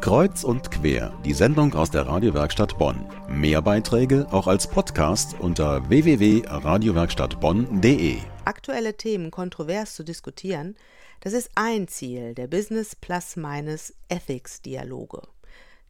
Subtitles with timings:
[0.00, 3.04] Kreuz und quer, die Sendung aus der Radiowerkstatt Bonn.
[3.28, 8.18] Mehr Beiträge auch als Podcast unter www.radiowerkstattbonn.de.
[8.44, 10.76] Aktuelle Themen kontrovers zu diskutieren,
[11.20, 15.22] das ist ein Ziel der Business Plus Minus Ethics Dialoge.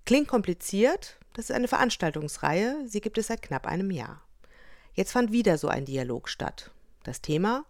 [0.06, 4.22] Klingt kompliziert, das ist eine Veranstaltungsreihe, sie gibt es seit knapp einem Jahr.
[4.94, 6.70] Jetzt fand wieder so ein Dialog statt.
[7.04, 7.66] Das Thema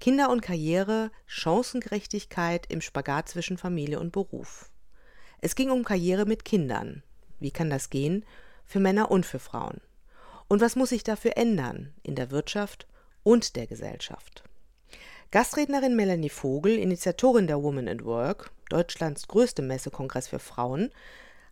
[0.00, 4.71] Kinder und Karriere, Chancengerechtigkeit im Spagat zwischen Familie und Beruf.
[5.44, 7.02] Es ging um Karriere mit Kindern.
[7.40, 8.24] Wie kann das gehen?
[8.64, 9.80] Für Männer und für Frauen.
[10.46, 12.86] Und was muss sich dafür ändern in der Wirtschaft
[13.24, 14.44] und der Gesellschaft?
[15.32, 20.90] Gastrednerin Melanie Vogel, Initiatorin der Women at Work, Deutschlands größte Messekongress für Frauen,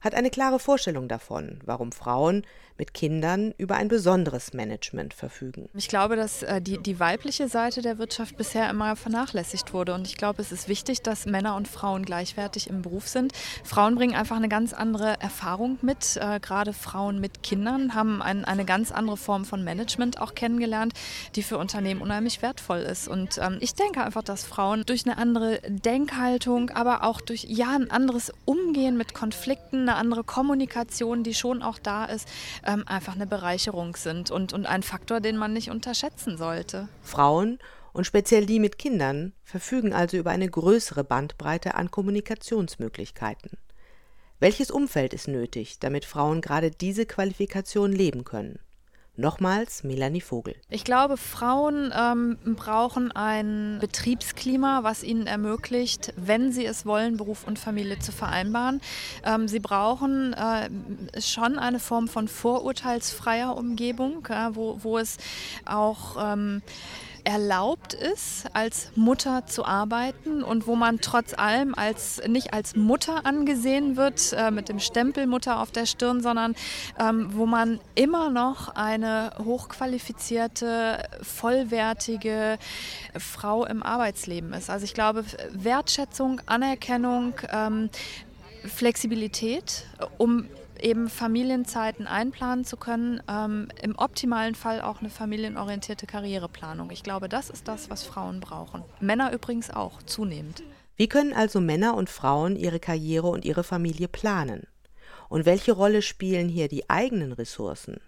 [0.00, 2.44] hat eine klare Vorstellung davon, warum Frauen
[2.80, 5.68] mit Kindern über ein besonderes Management verfügen.
[5.74, 9.92] Ich glaube, dass äh, die, die weibliche Seite der Wirtschaft bisher immer vernachlässigt wurde.
[9.92, 13.32] Und ich glaube, es ist wichtig, dass Männer und Frauen gleichwertig im Beruf sind.
[13.64, 16.16] Frauen bringen einfach eine ganz andere Erfahrung mit.
[16.16, 20.94] Äh, gerade Frauen mit Kindern haben ein, eine ganz andere Form von Management auch kennengelernt,
[21.36, 23.08] die für Unternehmen unheimlich wertvoll ist.
[23.08, 27.74] Und ähm, ich denke einfach, dass Frauen durch eine andere Denkhaltung, aber auch durch ja
[27.76, 32.28] ein anderes Umgehen mit Konflikten, eine andere Kommunikation, die schon auch da ist,
[32.64, 36.88] ähm, einfach eine Bereicherung sind und, und ein Faktor, den man nicht unterschätzen sollte.
[37.02, 37.58] Frauen
[37.92, 43.58] und speziell die mit Kindern verfügen also über eine größere Bandbreite an Kommunikationsmöglichkeiten.
[44.38, 48.60] Welches Umfeld ist nötig, damit Frauen gerade diese Qualifikation leben können?
[49.20, 50.54] Nochmals Melanie Vogel.
[50.70, 57.46] Ich glaube, Frauen ähm, brauchen ein Betriebsklima, was ihnen ermöglicht, wenn sie es wollen, Beruf
[57.46, 58.80] und Familie zu vereinbaren.
[59.24, 60.70] Ähm, sie brauchen äh,
[61.20, 65.18] schon eine Form von vorurteilsfreier Umgebung, äh, wo, wo es
[65.66, 66.62] auch ähm,
[67.24, 73.26] erlaubt ist, als Mutter zu arbeiten und wo man trotz allem als nicht als Mutter
[73.26, 76.54] angesehen wird, äh, mit dem Stempel Mutter auf der Stirn, sondern
[76.98, 82.58] ähm, wo man immer noch eine hochqualifizierte, vollwertige
[83.18, 84.70] Frau im Arbeitsleben ist.
[84.70, 87.90] Also ich glaube, Wertschätzung, Anerkennung, ähm,
[88.64, 89.86] Flexibilität,
[90.18, 90.46] um
[90.82, 96.90] eben Familienzeiten einplanen zu können, ähm, im optimalen Fall auch eine familienorientierte Karriereplanung.
[96.90, 98.82] Ich glaube, das ist das, was Frauen brauchen.
[99.00, 100.62] Männer übrigens auch, zunehmend.
[100.96, 104.66] Wie können also Männer und Frauen ihre Karriere und ihre Familie planen?
[105.28, 108.00] Und welche Rolle spielen hier die eigenen Ressourcen?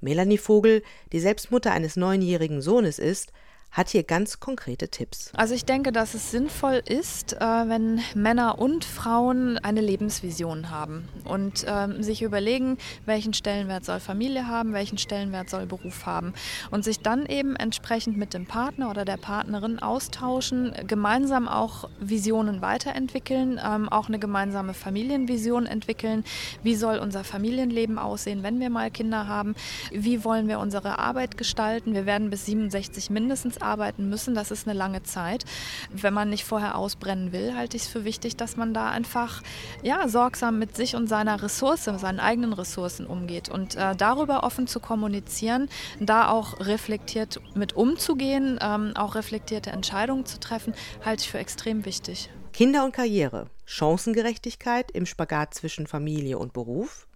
[0.00, 3.32] Melanie Vogel, die selbst Mutter eines neunjährigen Sohnes ist,
[3.72, 5.32] hat hier ganz konkrete Tipps.
[5.34, 11.08] Also ich denke, dass es sinnvoll ist, äh, wenn Männer und Frauen eine Lebensvision haben
[11.24, 16.34] und ähm, sich überlegen, welchen Stellenwert soll Familie haben, welchen Stellenwert soll Beruf haben
[16.70, 22.60] und sich dann eben entsprechend mit dem Partner oder der Partnerin austauschen, gemeinsam auch Visionen
[22.60, 26.24] weiterentwickeln, ähm, auch eine gemeinsame Familienvision entwickeln.
[26.62, 29.54] Wie soll unser Familienleben aussehen, wenn wir mal Kinder haben?
[29.90, 31.94] Wie wollen wir unsere Arbeit gestalten?
[31.94, 34.34] Wir werden bis 67 mindestens arbeiten müssen.
[34.34, 35.44] Das ist eine lange Zeit.
[35.90, 39.42] Wenn man nicht vorher ausbrennen will, halte ich es für wichtig, dass man da einfach
[39.82, 44.66] ja, sorgsam mit sich und seiner Ressource, seinen eigenen Ressourcen umgeht und äh, darüber offen
[44.66, 45.68] zu kommunizieren,
[46.00, 50.74] da auch reflektiert mit umzugehen, ähm, auch reflektierte Entscheidungen zu treffen,
[51.04, 52.30] halte ich für extrem wichtig.
[52.52, 57.06] Kinder und Karriere, Chancengerechtigkeit im Spagat zwischen Familie und Beruf.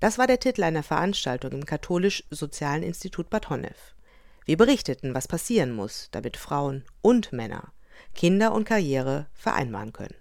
[0.00, 3.94] Das war der Titel einer Veranstaltung im Katholisch-Sozialen Institut Bad Honnef.
[4.44, 7.72] Wir berichteten, was passieren muss, damit Frauen und Männer
[8.14, 10.14] Kinder und Karriere vereinbaren können.